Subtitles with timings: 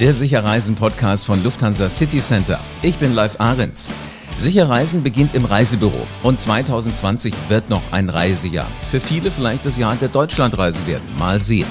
[0.00, 2.58] der Sicherreisen-Podcast von Lufthansa City Center.
[2.80, 3.92] Ich bin Live Ahrens.
[4.38, 8.66] Sicherreisen beginnt im Reisebüro und 2020 wird noch ein Reisejahr.
[8.90, 11.04] Für viele vielleicht das Jahr der Deutschlandreisen werden.
[11.18, 11.66] Mal sehen.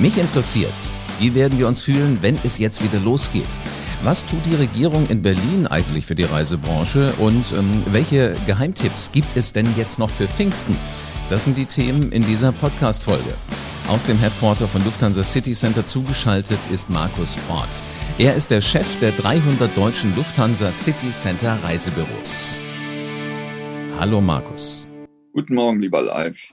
[0.00, 0.72] Mich interessiert,
[1.20, 3.60] wie werden wir uns fühlen, wenn es jetzt wieder losgeht?
[4.02, 9.36] Was tut die Regierung in Berlin eigentlich für die Reisebranche und ähm, welche Geheimtipps gibt
[9.36, 10.78] es denn jetzt noch für Pfingsten?
[11.28, 13.34] Das sind die Themen in dieser Podcast-Folge.
[13.88, 17.84] Aus dem Headquarter von Lufthansa City Center zugeschaltet ist Markus Ort.
[18.18, 22.60] Er ist der Chef der 300 deutschen Lufthansa City Center Reisebüros.
[23.96, 24.88] Hallo Markus.
[25.32, 26.48] Guten Morgen, lieber Live.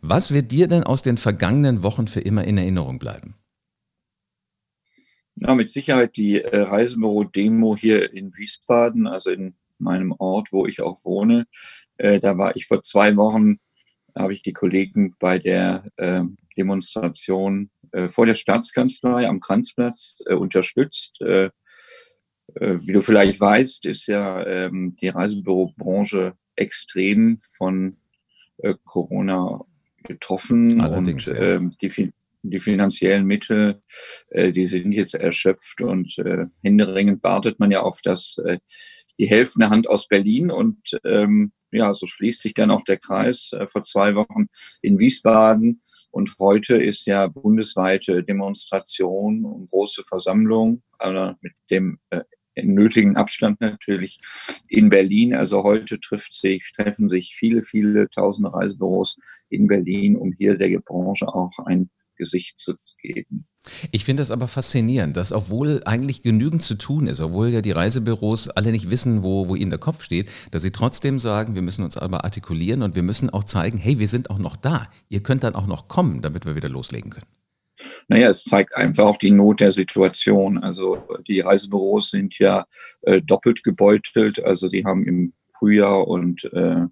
[0.00, 3.34] Was wird dir denn aus den vergangenen Wochen für immer in Erinnerung bleiben?
[5.34, 10.80] Ja, mit Sicherheit die äh, Reisebüro-Demo hier in Wiesbaden, also in meinem Ort, wo ich
[10.80, 11.46] auch wohne.
[11.98, 13.58] Äh, da war ich vor zwei Wochen,
[14.16, 16.22] habe ich die Kollegen bei der äh,
[16.60, 21.20] Demonstration äh, vor der Staatskanzlei am Kranzplatz äh, unterstützt.
[21.20, 21.50] Äh,
[22.52, 27.96] wie du vielleicht weißt, ist ja ähm, die Reisebürobranche extrem von
[28.84, 29.64] Corona
[30.02, 33.82] getroffen Allerdings, und ähm, die die finanziellen Mittel,
[34.30, 38.58] äh, die sind jetzt erschöpft und äh, händeringend wartet man ja auf das, äh,
[39.18, 43.52] die helfende Hand aus Berlin und ähm, ja, so schließt sich dann auch der Kreis
[43.52, 44.46] äh, vor zwei Wochen
[44.82, 52.22] in Wiesbaden und heute ist ja bundesweite Demonstration und große Versammlung, aber mit dem äh,
[52.62, 54.20] nötigen Abstand natürlich
[54.68, 55.34] in Berlin.
[55.34, 59.18] Also heute trifft sich, treffen sich viele, viele tausende Reisebüros
[59.48, 61.90] in Berlin, um hier der Branche auch ein
[62.20, 63.46] Gesicht zu geben.
[63.90, 67.72] Ich finde das aber faszinierend, dass obwohl eigentlich genügend zu tun ist, obwohl ja die
[67.72, 71.62] Reisebüros alle nicht wissen, wo, wo ihnen der Kopf steht, dass sie trotzdem sagen, wir
[71.62, 74.90] müssen uns aber artikulieren und wir müssen auch zeigen, hey, wir sind auch noch da.
[75.08, 77.26] Ihr könnt dann auch noch kommen, damit wir wieder loslegen können.
[78.08, 80.58] Naja, es zeigt einfach auch die Not der Situation.
[80.58, 82.66] Also die Reisebüros sind ja
[83.02, 84.44] äh, doppelt gebeutelt.
[84.44, 86.86] Also die haben im Frühjahr und äh,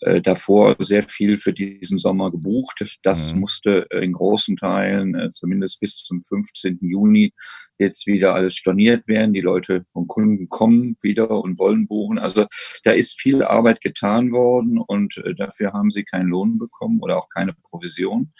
[0.00, 2.98] äh, davor sehr viel für diesen Sommer gebucht.
[3.02, 3.40] Das mhm.
[3.40, 6.78] musste in großen Teilen, äh, zumindest bis zum 15.
[6.80, 7.32] Juni,
[7.78, 9.34] jetzt wieder alles storniert werden.
[9.34, 12.18] Die Leute und Kunden kommen wieder und wollen buchen.
[12.18, 12.46] Also
[12.84, 17.18] da ist viel Arbeit getan worden und äh, dafür haben sie keinen Lohn bekommen oder
[17.18, 18.32] auch keine Provision.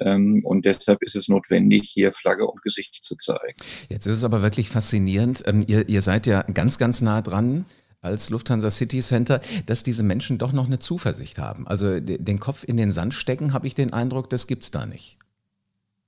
[0.00, 3.58] Ähm, und deshalb ist es notwendig, hier Flagge und Gesicht zu zeigen.
[3.88, 5.42] Jetzt ist es aber wirklich faszinierend.
[5.46, 7.64] Ähm, ihr, ihr seid ja ganz, ganz nah dran
[8.08, 11.66] als Lufthansa City Center, dass diese Menschen doch noch eine Zuversicht haben.
[11.68, 14.86] Also den Kopf in den Sand stecken, habe ich den Eindruck, das gibt es da
[14.86, 15.18] nicht.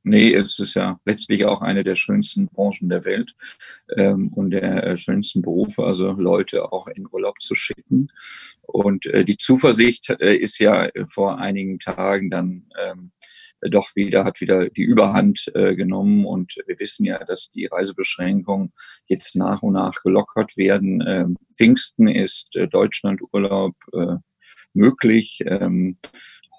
[0.03, 3.35] Nee, es ist ja letztlich auch eine der schönsten Branchen der Welt
[3.97, 8.09] ähm, und der äh, schönsten Berufe, also Leute auch in Urlaub zu schicken.
[8.63, 13.11] Und äh, die Zuversicht äh, ist ja vor einigen Tagen dann ähm,
[13.63, 16.25] doch wieder, hat wieder die Überhand äh, genommen.
[16.25, 18.73] Und wir wissen ja, dass die Reisebeschränkungen
[19.07, 21.05] jetzt nach und nach gelockert werden.
[21.07, 24.17] Ähm, Pfingsten ist äh, Deutschlandurlaub äh,
[24.73, 25.43] möglich.
[25.47, 25.99] Ähm,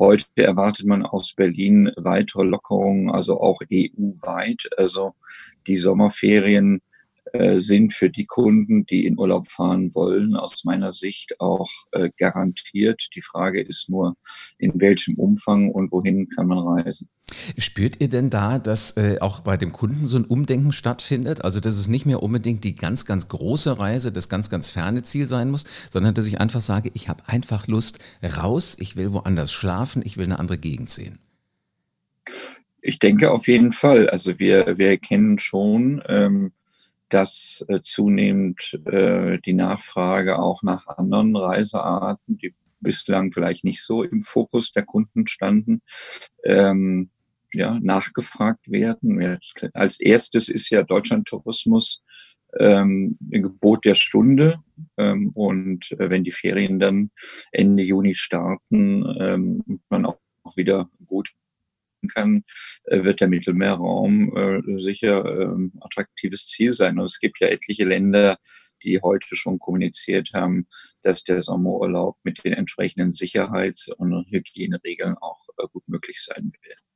[0.01, 4.67] Heute erwartet man aus Berlin weitere Lockerungen, also auch EU-weit.
[4.75, 5.13] Also
[5.67, 6.81] die Sommerferien
[7.55, 13.07] sind für die Kunden, die in Urlaub fahren wollen, aus meiner Sicht auch äh, garantiert.
[13.15, 14.15] Die Frage ist nur,
[14.57, 17.09] in welchem Umfang und wohin kann man reisen.
[17.57, 21.43] Spürt ihr denn da, dass äh, auch bei dem Kunden so ein Umdenken stattfindet?
[21.43, 25.03] Also, dass es nicht mehr unbedingt die ganz, ganz große Reise, das ganz, ganz ferne
[25.03, 29.13] Ziel sein muss, sondern dass ich einfach sage, ich habe einfach Lust raus, ich will
[29.13, 31.19] woanders schlafen, ich will eine andere Gegend sehen.
[32.81, 34.09] Ich denke auf jeden Fall.
[34.09, 36.51] Also wir, wir erkennen schon, ähm,
[37.11, 44.03] dass äh, zunehmend äh, die Nachfrage auch nach anderen Reisearten, die bislang vielleicht nicht so
[44.03, 45.81] im Fokus der Kunden standen,
[46.43, 47.11] ähm,
[47.53, 49.37] ja, nachgefragt werden.
[49.73, 52.01] Als erstes ist ja Deutschlandtourismus
[52.57, 54.59] ähm, ein Gebot der Stunde.
[54.97, 57.11] Ähm, und äh, wenn die Ferien dann
[57.51, 60.17] Ende Juni starten, ähm, man auch
[60.55, 61.33] wieder gut
[62.07, 62.43] kann,
[62.85, 66.99] äh, wird der Mittelmeerraum äh, sicher ähm, attraktives Ziel sein.
[66.99, 68.37] Und es gibt ja etliche Länder,
[68.83, 70.67] die heute schon kommuniziert haben,
[71.01, 76.90] dass der Sommerurlaub mit den entsprechenden Sicherheits- und Hygieneregeln auch äh, gut möglich sein wird.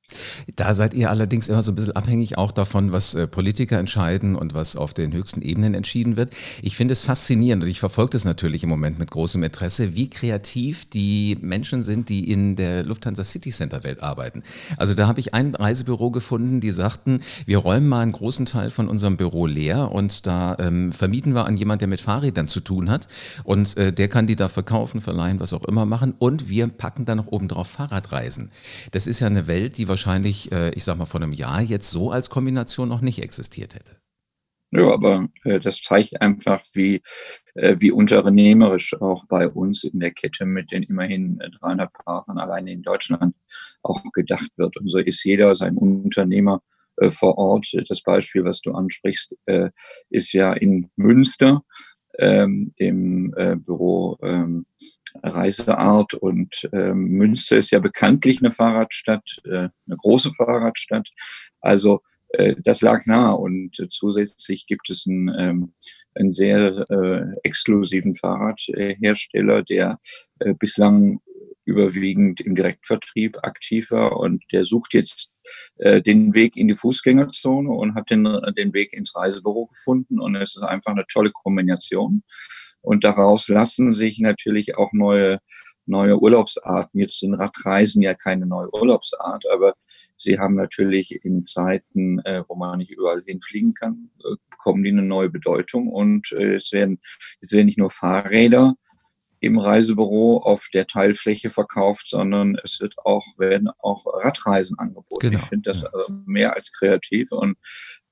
[0.56, 4.36] Da seid ihr allerdings immer so ein bisschen abhängig auch davon, was äh, Politiker entscheiden
[4.36, 6.32] und was auf den höchsten Ebenen entschieden wird.
[6.62, 10.10] Ich finde es faszinierend und ich verfolge das natürlich im Moment mit großem Interesse, wie
[10.10, 14.44] kreativ die Menschen sind, die in der Lufthansa City Center Welt arbeiten.
[14.78, 18.70] Also da habe ich ein Reisebüro gefunden, die sagten, wir räumen mal einen großen Teil
[18.70, 22.60] von unserem Büro leer und da ähm, vermieten wir an jemand, der mit Fahrrädern zu
[22.60, 23.08] tun hat
[23.44, 27.06] und äh, der kann die da verkaufen, verleihen, was auch immer machen und wir packen
[27.06, 28.52] da noch oben drauf Fahrradreisen.
[28.92, 31.62] Das ist ja eine Welt, die wahrscheinlich wahrscheinlich, äh, ich sag mal, vor einem Jahr
[31.62, 33.96] jetzt so als Kombination noch nicht existiert hätte.
[34.72, 37.02] Ja, aber äh, das zeigt einfach, wie,
[37.54, 42.74] äh, wie unternehmerisch auch bei uns in der Kette mit den immerhin 300 Partnern alleine
[42.74, 43.36] in Deutschland
[43.84, 44.76] auch gedacht wird.
[44.76, 46.62] Und so ist jeder sein Unternehmer
[46.98, 47.74] äh, vor Ort.
[47.88, 49.70] Das Beispiel, was du ansprichst, äh,
[50.10, 51.64] ist ja in Münster
[52.20, 54.66] ähm, im äh, Büro ähm,
[55.24, 61.10] Reiseart und ähm, Münster ist ja bekanntlich eine Fahrradstadt, äh, eine große Fahrradstadt.
[61.62, 65.74] Also äh, das lag nahe und äh, zusätzlich gibt es einen, ähm,
[66.16, 70.00] einen sehr äh, exklusiven Fahrradhersteller, der
[70.40, 71.20] äh, bislang
[71.66, 75.32] überwiegend im Direktvertrieb aktiv war und der sucht jetzt
[75.78, 78.24] äh, den Weg in die Fußgängerzone und hat den,
[78.56, 82.24] den Weg ins Reisebüro gefunden und es ist einfach eine tolle Kombination.
[82.86, 85.40] Und daraus lassen sich natürlich auch neue,
[85.86, 87.00] neue Urlaubsarten.
[87.00, 89.74] Jetzt sind Radreisen ja keine neue Urlaubsart, aber
[90.18, 94.92] sie haben natürlich in Zeiten, äh, wo man nicht überall hinfliegen kann, äh, bekommen die
[94.92, 95.88] eine neue Bedeutung.
[95.88, 97.00] Und äh, es werden,
[97.42, 98.76] es werden nicht nur Fahrräder
[99.40, 105.30] im Reisebüro auf der Teilfläche verkauft, sondern es wird auch, werden auch Radreisen angeboten.
[105.30, 105.40] Genau.
[105.40, 107.58] Ich finde das also mehr als kreativ und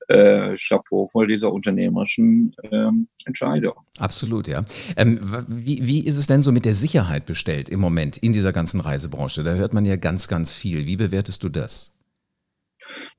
[0.08, 3.74] äh, Chapeau vor dieser unternehmerischen ähm, Entscheidung.
[3.98, 4.64] Absolut, ja.
[4.96, 8.52] Ähm, wie, wie ist es denn so mit der Sicherheit bestellt im Moment in dieser
[8.52, 9.42] ganzen Reisebranche?
[9.42, 10.86] Da hört man ja ganz, ganz viel.
[10.86, 11.94] Wie bewertest du das?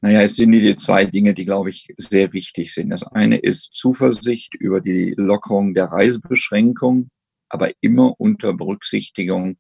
[0.02, 2.90] Naja, es sind die zwei Dinge, die, glaube ich, sehr wichtig sind.
[2.90, 7.10] Das eine ist Zuversicht über die Lockerung der Reisebeschränkung,
[7.50, 9.58] aber immer unter Berücksichtigung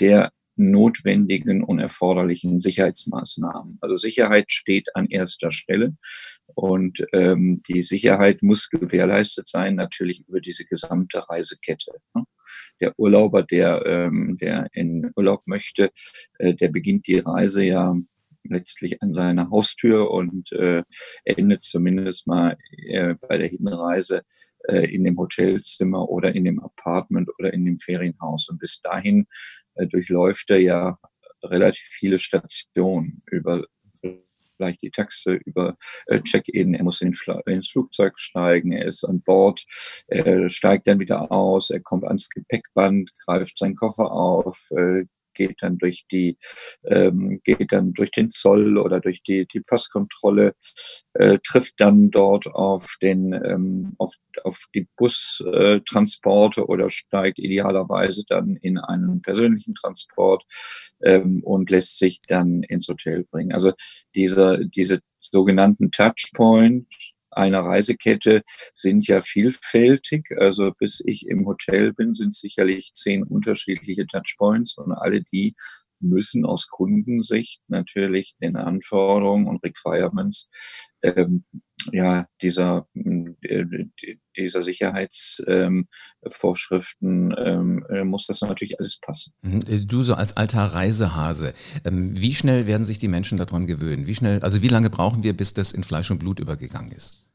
[0.00, 3.78] der notwendigen und erforderlichen Sicherheitsmaßnahmen.
[3.80, 5.96] Also Sicherheit steht an erster Stelle
[6.54, 11.92] und ähm, die Sicherheit muss gewährleistet sein, natürlich über diese gesamte Reisekette.
[12.14, 12.24] Ne?
[12.80, 15.90] Der Urlauber, der, ähm, der in Urlaub möchte,
[16.38, 17.96] äh, der beginnt die Reise ja
[18.48, 20.82] letztlich an seiner Haustür und äh,
[21.24, 24.22] endet zumindest mal äh, bei der Hinreise
[24.68, 28.48] äh, in dem Hotelzimmer oder in dem Apartment oder in dem Ferienhaus.
[28.48, 29.26] Und bis dahin
[29.84, 30.98] durchläuft er ja
[31.42, 33.64] relativ viele Stationen über
[34.56, 35.76] vielleicht die Taxe über
[36.06, 37.14] äh, Check-in, er muss in
[37.46, 39.64] ins Flugzeug steigen, er ist an Bord,
[40.06, 45.04] er steigt dann wieder aus, er kommt ans Gepäckband, greift seinen Koffer auf, äh,
[45.36, 46.36] geht dann durch die,
[46.84, 50.54] ähm, geht dann durch den Zoll oder durch die, die Passkontrolle,
[51.14, 54.12] äh, trifft dann dort auf den, ähm, auf,
[54.44, 60.44] auf die Bustransporte äh, oder steigt idealerweise dann in einen persönlichen Transport
[61.02, 63.52] ähm, und lässt sich dann ins Hotel bringen.
[63.52, 63.72] Also
[64.14, 66.86] diese, diese sogenannten Touchpoint,
[67.36, 68.42] einer Reisekette
[68.74, 70.30] sind ja vielfältig.
[70.38, 75.54] Also bis ich im Hotel bin, sind sicherlich zehn unterschiedliche Touchpoints und alle die
[76.00, 80.48] müssen aus Kundensicht natürlich den Anforderungen und Requirements
[81.02, 81.44] ähm,
[81.92, 82.88] ja, dieser,
[84.36, 89.32] dieser Sicherheitsvorschriften ähm, äh, muss das natürlich alles passen.
[89.42, 89.62] Mhm.
[89.68, 91.52] Äh, du so als alter Reisehase,
[91.84, 94.06] ähm, wie schnell werden sich die Menschen daran gewöhnen?
[94.06, 97.26] Wie schnell, also wie lange brauchen wir, bis das in Fleisch und Blut übergegangen ist?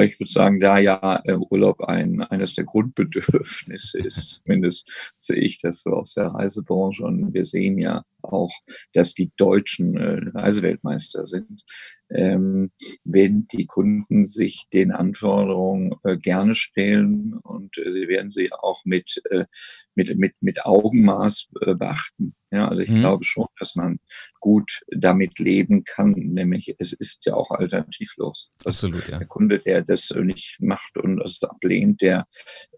[0.00, 5.60] Ich würde sagen, da ja äh, Urlaub ein, eines der Grundbedürfnisse ist, zumindest sehe ich
[5.60, 7.04] das so aus der Reisebranche.
[7.04, 8.52] Und wir sehen ja auch,
[8.92, 11.62] dass die Deutschen äh, Reiseweltmeister sind,
[12.10, 12.70] ähm,
[13.04, 18.84] wenn die Kunden sich den Anforderungen äh, gerne stellen und äh, sie werden sie auch
[18.84, 19.44] mit, äh,
[19.94, 22.34] mit, mit, mit Augenmaß äh, beachten.
[22.52, 23.00] Ja, also ich mhm.
[23.00, 23.98] glaube schon, dass man
[24.40, 28.50] gut damit leben kann, nämlich es ist ja auch alternativlos.
[28.66, 29.18] Absolut, ja.
[29.18, 32.26] Der Kunde, der das nicht macht und das ablehnt, der,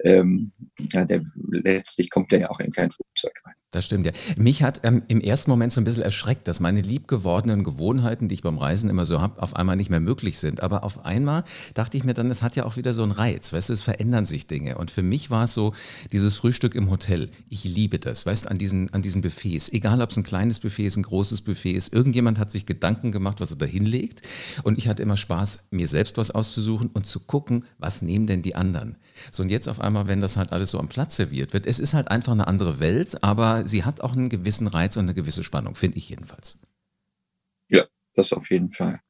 [0.05, 0.53] ähm,
[0.93, 3.55] ja, der letztlich kommt der ja auch in kein Flugzeug rein.
[3.75, 4.13] Das stimmt ja.
[4.37, 8.35] Mich hat ähm, im ersten Moment so ein bisschen erschreckt, dass meine liebgewordenen Gewohnheiten, die
[8.35, 10.63] ich beim Reisen immer so habe, auf einmal nicht mehr möglich sind.
[10.63, 11.43] Aber auf einmal
[11.75, 13.53] dachte ich mir dann, es hat ja auch wieder so einen Reiz.
[13.53, 14.79] Weißt du, es verändern sich Dinge.
[14.79, 15.75] Und für mich war es so,
[16.13, 17.31] dieses Frühstück im Hotel.
[17.49, 19.64] Ich liebe das, weißt du, an diesen, an diesen Buffets.
[19.73, 21.93] Egal, ob es ein kleines Buffet ist, ein großes Buffet ist.
[21.93, 24.23] Irgendjemand hat sich Gedanken gemacht, was er da hinlegt.
[24.63, 28.43] Und ich hatte immer Spaß, mir selbst was auszusuchen und zu gucken, was nehmen denn
[28.43, 28.97] die anderen.
[29.31, 31.79] So, und jetzt auf einmal, wenn das halt alles so am Platz serviert wird, es
[31.79, 35.15] ist halt einfach eine andere Welt, aber sie hat auch einen gewissen Reiz und eine
[35.15, 36.59] gewisse Spannung, finde ich jedenfalls.
[37.69, 39.01] Ja, das auf jeden Fall.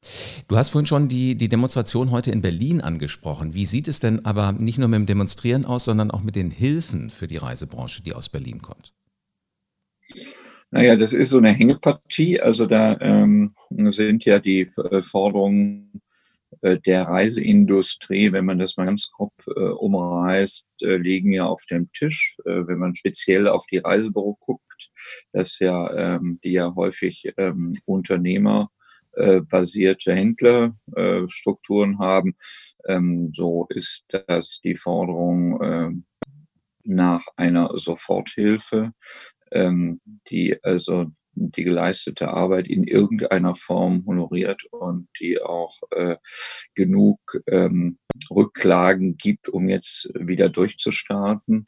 [0.47, 3.53] Du hast vorhin schon die, die Demonstration heute in Berlin angesprochen.
[3.53, 6.49] Wie sieht es denn aber nicht nur mit dem Demonstrieren aus, sondern auch mit den
[6.49, 8.94] Hilfen für die Reisebranche, die aus Berlin kommt?
[10.75, 12.41] Naja, das ist so eine Hängepartie.
[12.41, 16.01] Also da ähm, sind ja die Forderungen
[16.59, 21.63] äh, der Reiseindustrie, wenn man das mal ganz grob äh, umreißt, äh, liegen ja auf
[21.71, 22.35] dem Tisch.
[22.43, 24.91] Äh, wenn man speziell auf die Reisebüro guckt,
[25.31, 28.69] das ja, ähm, die ja häufig ähm, Unternehmer
[29.13, 32.35] äh, basierte Händlerstrukturen haben,
[32.85, 35.91] ähm, so ist das die Forderung äh,
[36.83, 38.91] nach einer Soforthilfe,
[39.55, 46.15] ähm, die also die geleistete Arbeit in irgendeiner Form honoriert und die auch äh,
[46.75, 47.97] genug ähm,
[48.29, 51.65] Rücklagen gibt, um jetzt wieder durchzustarten.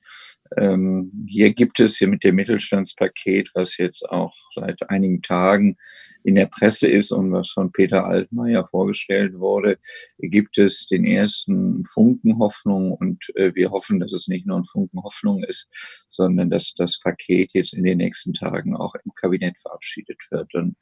[0.55, 5.77] Ähm, hier gibt es hier mit dem Mittelstandspaket, was jetzt auch seit einigen Tagen
[6.23, 9.77] in der Presse ist und was von Peter Altmaier vorgestellt wurde,
[10.19, 14.63] gibt es den ersten Funken Hoffnung und äh, wir hoffen, dass es nicht nur ein
[14.63, 15.67] Funken Hoffnung ist,
[16.07, 20.53] sondern dass das Paket jetzt in den nächsten Tagen auch im Kabinett verabschiedet wird.
[20.55, 20.75] Und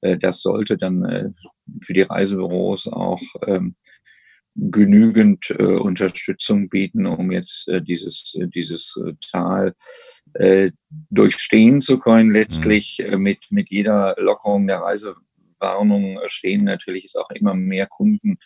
[0.00, 1.30] äh, das sollte dann äh,
[1.82, 3.76] für die Reisebüros auch ähm,
[4.54, 9.74] genügend äh, Unterstützung bieten, um jetzt äh, dieses, äh, dieses äh, Tal
[10.34, 10.70] äh,
[11.10, 12.30] durchstehen zu können.
[12.30, 13.12] Letztlich mhm.
[13.12, 18.38] äh, mit, mit jeder Lockerung der Reisewarnung stehen natürlich auch immer mehr Kunden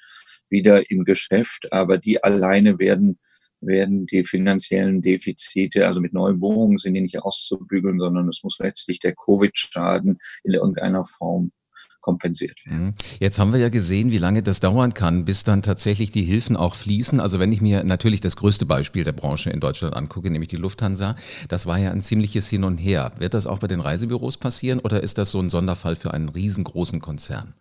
[0.51, 3.19] wieder im Geschäft, aber die alleine werden
[3.67, 8.99] werden die finanziellen Defizite, also mit Neubohrungen sind die nicht auszubügeln, sondern es muss letztlich
[8.99, 11.53] der Covid-Schaden in irgendeiner Form
[12.01, 12.95] kompensiert werden.
[13.19, 16.57] Jetzt haben wir ja gesehen, wie lange das dauern kann, bis dann tatsächlich die Hilfen
[16.57, 17.21] auch fließen.
[17.21, 20.57] Also wenn ich mir natürlich das größte Beispiel der Branche in Deutschland angucke, nämlich die
[20.57, 21.17] Lufthansa,
[21.49, 23.13] das war ja ein ziemliches Hin und Her.
[23.19, 26.29] Wird das auch bei den Reisebüros passieren oder ist das so ein Sonderfall für einen
[26.29, 27.55] riesengroßen Konzern?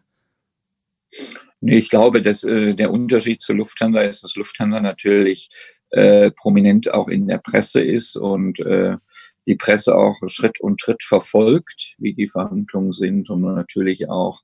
[1.65, 5.50] Nee, ich glaube, dass äh, der Unterschied zur Lufthansa ist, dass Lufthansa natürlich
[5.92, 8.98] äh, prominent auch in der Presse ist und äh,
[9.45, 14.41] die Presse auch Schritt und Schritt verfolgt, wie die Verhandlungen sind und natürlich auch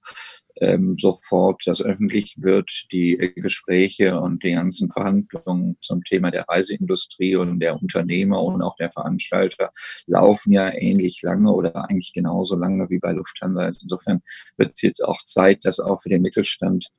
[0.60, 7.36] ähm, sofort, dass öffentlich wird, die Gespräche und die ganzen Verhandlungen zum Thema der Reiseindustrie
[7.36, 9.72] und der Unternehmer und auch der Veranstalter
[10.06, 13.72] laufen ja ähnlich lange oder eigentlich genauso lange wie bei Lufthansa.
[13.82, 14.22] Insofern
[14.58, 16.90] wird es jetzt auch Zeit, dass auch für den Mittelstand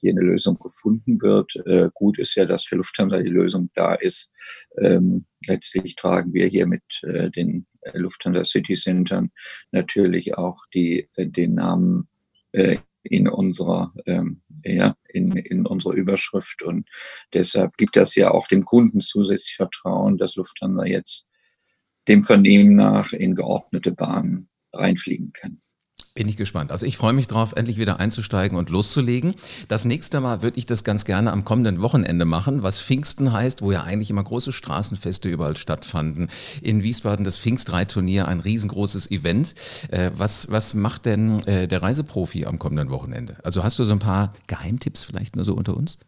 [0.00, 1.56] hier eine Lösung gefunden wird.
[1.66, 4.32] Äh, gut ist ja, dass für Lufthansa die Lösung da ist.
[4.78, 9.30] Ähm, letztlich tragen wir hier mit äh, den Lufthansa City Centern
[9.72, 12.08] natürlich auch die, äh, den Namen
[12.52, 16.88] äh, in unserer ähm, ja, in, in unserer Überschrift und
[17.32, 21.26] deshalb gibt das ja auch dem Kunden zusätzlich Vertrauen, dass Lufthansa jetzt
[22.08, 25.60] dem Vernehmen nach in geordnete Bahnen reinfliegen kann.
[26.14, 26.72] Bin ich gespannt.
[26.72, 29.34] Also ich freue mich drauf, endlich wieder einzusteigen und loszulegen.
[29.68, 33.62] Das nächste Mal würde ich das ganz gerne am kommenden Wochenende machen, was Pfingsten heißt,
[33.62, 36.28] wo ja eigentlich immer große Straßenfeste überall stattfanden.
[36.62, 39.54] In Wiesbaden das Pfingstreitturnier, ein riesengroßes Event.
[39.90, 43.36] Äh, was, was macht denn äh, der Reiseprofi am kommenden Wochenende?
[43.42, 45.98] Also hast du so ein paar Geheimtipps vielleicht nur so unter uns?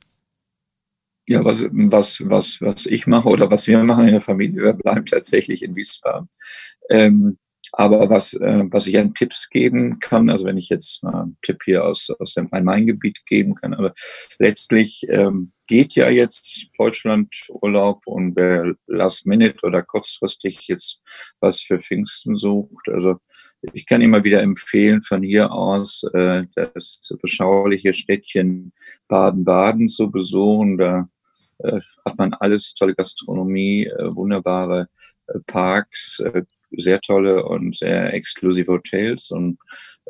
[1.27, 4.73] Ja, was, was, was, was ich mache oder was wir machen in der Familie, wir
[4.73, 6.29] bleiben tatsächlich in Wiesbaden.
[6.91, 7.39] Ähm,
[7.73, 11.39] aber was, äh, was ich an Tipps geben kann, also wenn ich jetzt mal einen
[11.43, 13.93] Tipp hier aus, aus dem Rhein-Main-Gebiet geben kann, aber
[14.39, 21.01] letztlich ähm, geht ja jetzt Deutschland Urlaub und wer last minute oder kurzfristig jetzt
[21.41, 23.17] was für Pfingsten sucht, also
[23.73, 28.73] ich kann immer wieder empfehlen, von hier aus äh, das beschauliche Städtchen
[29.09, 30.79] Baden-Baden zu besuchen.
[30.79, 31.09] Da
[31.59, 34.89] äh, hat man alles, tolle Gastronomie, äh, wunderbare
[35.29, 36.21] äh, Parks,
[36.77, 39.59] sehr tolle und sehr exklusive Hotels und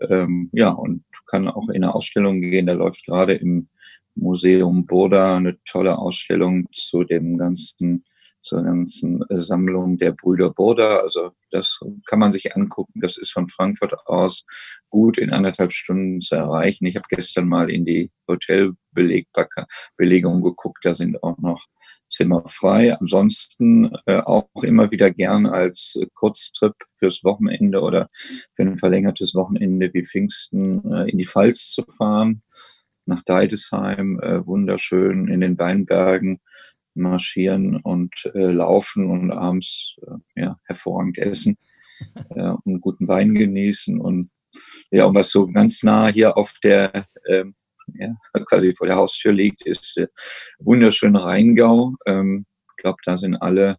[0.09, 2.67] ähm, ja, und kann auch in eine Ausstellung gehen.
[2.67, 3.69] Da läuft gerade im
[4.15, 8.05] Museum Boda eine tolle Ausstellung zu dem ganzen
[8.43, 10.99] zur ganzen Sammlung der Brüder Burda.
[10.99, 13.01] Also das kann man sich angucken.
[13.01, 14.45] Das ist von Frankfurt aus
[14.91, 16.87] gut in anderthalb Stunden zu erreichen.
[16.87, 20.85] Ich habe gestern mal in die Hotelbelegung geguckt.
[20.85, 21.67] Da sind auch noch
[22.13, 22.97] Zimmer frei.
[22.99, 28.09] Ansonsten äh, auch immer wieder gern als Kurztrip fürs Wochenende oder
[28.55, 32.43] für ein verlängertes Wochenende wie Pfingsten äh, in die Pfalz zu fahren
[33.07, 36.39] nach Deidesheim, äh, wunderschön in den Weinbergen
[36.95, 41.57] marschieren und äh, laufen und abends äh, ja, hervorragend essen
[42.31, 44.31] äh, und guten Wein genießen und
[44.91, 47.55] ja, und was so ganz nah hier auf der ähm,
[47.95, 48.15] ja,
[48.49, 50.09] quasi vor der Haustür liegt, ist der
[50.59, 51.95] wunderschöne Rheingau.
[52.07, 53.79] Ähm, ich glaube, da sind alle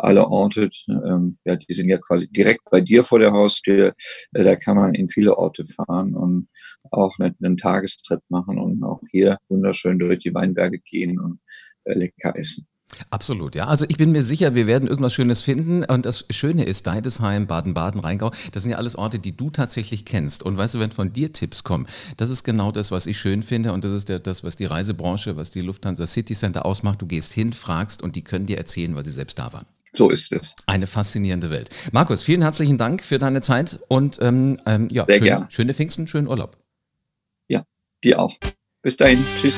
[0.00, 3.94] alle Orte, ähm, ja, die sind ja quasi direkt bei dir vor der Haustür.
[4.32, 6.48] Äh, da kann man in viele Orte fahren und
[6.90, 11.40] auch einen, einen Tagestrip machen und auch hier wunderschön durch die Weinberge gehen und
[11.84, 12.66] äh, lecker essen.
[13.10, 13.66] Absolut, ja.
[13.66, 15.84] Also ich bin mir sicher, wir werden irgendwas Schönes finden.
[15.84, 20.04] Und das Schöne ist, Deidesheim, Baden-Baden, Rheingau, das sind ja alles Orte, die du tatsächlich
[20.04, 20.42] kennst.
[20.42, 23.42] Und weißt du, wenn von dir Tipps kommen, das ist genau das, was ich schön
[23.42, 23.72] finde.
[23.72, 27.00] Und das ist der, das, was die Reisebranche, was die Lufthansa City Center ausmacht.
[27.00, 29.66] Du gehst hin, fragst und die können dir erzählen, weil sie selbst da waren.
[29.92, 30.54] So ist es.
[30.66, 31.70] Eine faszinierende Welt.
[31.92, 36.06] Markus, vielen herzlichen Dank für deine Zeit und ähm, ähm, ja, Sehr schön, schöne Pfingsten,
[36.06, 36.56] schönen Urlaub.
[37.48, 37.64] Ja,
[38.04, 38.36] dir auch.
[38.82, 39.24] Bis dahin.
[39.40, 39.56] Tschüss.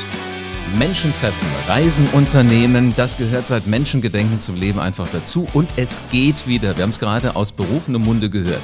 [0.79, 6.47] Menschen treffen, Reisen unternehmen, das gehört seit Menschengedenken zum Leben einfach dazu und es geht
[6.47, 6.77] wieder.
[6.77, 8.63] Wir haben es gerade aus berufenem Munde gehört.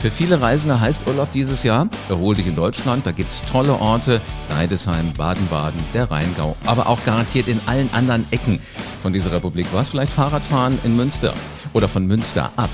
[0.00, 3.74] Für viele Reisende heißt Urlaub dieses Jahr, erhol dich in Deutschland, da gibt es tolle
[3.74, 8.60] Orte, Deidesheim, Baden-Baden, der Rheingau, aber auch garantiert in allen anderen Ecken
[9.02, 9.66] von dieser Republik.
[9.70, 11.34] Du hast vielleicht Fahrradfahren in Münster
[11.72, 12.70] oder von Münster ab.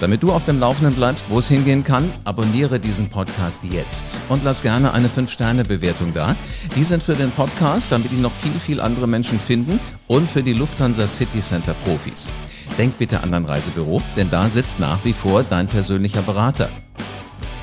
[0.00, 4.44] Damit du auf dem Laufenden bleibst, wo es hingehen kann, abonniere diesen Podcast jetzt und
[4.44, 6.34] lass gerne eine 5-Sterne-Bewertung da.
[6.76, 10.42] Die sind für den Podcast, damit ihn noch viel, viel andere Menschen finden und für
[10.42, 12.32] die Lufthansa City Center Profis.
[12.76, 16.68] Denk bitte an dein Reisebüro, denn da sitzt nach wie vor dein persönlicher Berater.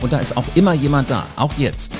[0.01, 1.95] Und da ist auch immer jemand da, auch jetzt.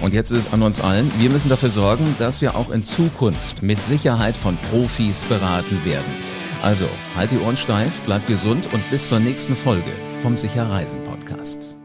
[0.00, 2.84] Und jetzt ist es an uns allen, wir müssen dafür sorgen, dass wir auch in
[2.84, 6.29] Zukunft mit Sicherheit von Profis beraten werden.
[6.62, 6.86] Also,
[7.16, 11.79] halt die Ohren steif, bleib gesund und bis zur nächsten Folge vom Sicher Reisen Podcast.